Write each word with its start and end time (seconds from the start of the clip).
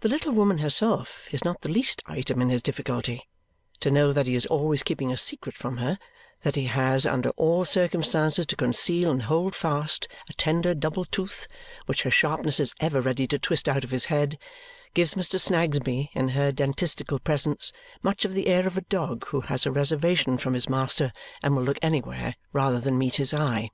The 0.00 0.08
little 0.08 0.32
woman 0.32 0.58
herself 0.58 1.28
is 1.32 1.44
not 1.44 1.60
the 1.60 1.68
least 1.70 2.02
item 2.06 2.42
in 2.42 2.48
his 2.48 2.60
difficulty. 2.60 3.28
To 3.78 3.88
know 3.88 4.12
that 4.12 4.26
he 4.26 4.34
is 4.34 4.46
always 4.46 4.82
keeping 4.82 5.12
a 5.12 5.16
secret 5.16 5.56
from 5.56 5.76
her, 5.76 5.96
that 6.42 6.56
he 6.56 6.64
has 6.64 7.06
under 7.06 7.30
all 7.36 7.64
circumstances 7.64 8.46
to 8.46 8.56
conceal 8.56 9.12
and 9.12 9.22
hold 9.22 9.54
fast 9.54 10.08
a 10.28 10.32
tender 10.32 10.74
double 10.74 11.04
tooth, 11.04 11.46
which 11.86 12.02
her 12.02 12.10
sharpness 12.10 12.58
is 12.58 12.74
ever 12.80 13.00
ready 13.00 13.28
to 13.28 13.38
twist 13.38 13.68
out 13.68 13.84
of 13.84 13.92
his 13.92 14.06
head, 14.06 14.38
gives 14.92 15.14
Mr. 15.14 15.38
Snagsby, 15.38 16.10
in 16.14 16.30
her 16.30 16.50
dentistical 16.50 17.20
presence, 17.22 17.72
much 18.02 18.24
of 18.24 18.32
the 18.32 18.48
air 18.48 18.66
of 18.66 18.76
a 18.76 18.80
dog 18.80 19.24
who 19.28 19.42
has 19.42 19.64
a 19.64 19.70
reservation 19.70 20.36
from 20.36 20.54
his 20.54 20.68
master 20.68 21.12
and 21.44 21.54
will 21.54 21.62
look 21.62 21.78
anywhere 21.80 22.34
rather 22.52 22.80
than 22.80 22.98
meet 22.98 23.14
his 23.22 23.32
eye. 23.32 23.70